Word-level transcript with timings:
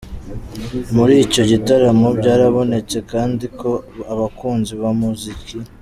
Muri 0.95 1.13
icyo 1.25 1.43
gitaramo 1.51 2.07
byarabonetse 2.19 2.97
kandi 3.11 3.45
ko 3.59 3.71
abakunzi 4.11 4.71
bumuziki. 4.79 5.55